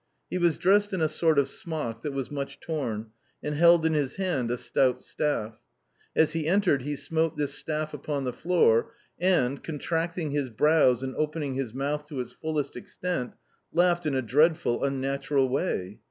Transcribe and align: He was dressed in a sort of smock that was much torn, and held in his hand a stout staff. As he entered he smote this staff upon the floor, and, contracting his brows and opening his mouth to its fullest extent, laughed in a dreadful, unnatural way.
He 0.31 0.39
was 0.39 0.57
dressed 0.57 0.93
in 0.93 1.01
a 1.01 1.07
sort 1.07 1.37
of 1.37 1.47
smock 1.47 2.01
that 2.01 2.11
was 2.11 2.31
much 2.31 2.59
torn, 2.59 3.11
and 3.43 3.53
held 3.53 3.85
in 3.85 3.93
his 3.93 4.15
hand 4.15 4.49
a 4.49 4.57
stout 4.57 4.99
staff. 5.03 5.59
As 6.15 6.33
he 6.33 6.47
entered 6.47 6.81
he 6.81 6.95
smote 6.95 7.37
this 7.37 7.53
staff 7.53 7.93
upon 7.93 8.23
the 8.23 8.33
floor, 8.33 8.93
and, 9.19 9.63
contracting 9.63 10.31
his 10.31 10.49
brows 10.49 11.03
and 11.03 11.15
opening 11.17 11.53
his 11.53 11.71
mouth 11.71 12.07
to 12.07 12.19
its 12.19 12.31
fullest 12.31 12.75
extent, 12.75 13.33
laughed 13.71 14.07
in 14.07 14.15
a 14.15 14.23
dreadful, 14.23 14.83
unnatural 14.83 15.47
way. 15.47 15.99